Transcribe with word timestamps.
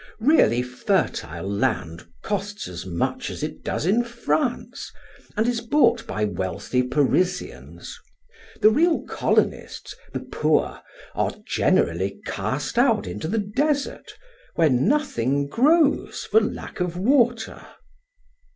Really 0.19 0.63
fertile 0.63 1.47
land 1.47 2.07
costs 2.23 2.67
as 2.67 2.87
much 2.87 3.29
as 3.29 3.43
it 3.43 3.63
does 3.63 3.85
in 3.85 4.03
France 4.03 4.91
and 5.37 5.47
is 5.47 5.61
bought 5.61 6.07
by 6.07 6.25
wealthy 6.25 6.81
Parisians. 6.81 7.99
The 8.61 8.71
real 8.71 9.03
colonists, 9.03 9.93
the 10.11 10.21
poor, 10.21 10.81
are 11.13 11.35
generally 11.47 12.19
cast 12.25 12.79
out 12.79 13.05
into 13.05 13.27
the 13.27 13.37
desert, 13.55 14.13
where 14.55 14.71
nothing 14.71 15.45
grows 15.47 16.23
for 16.23 16.39
lack 16.41 16.79
of 16.79 16.97
water." 16.97 17.63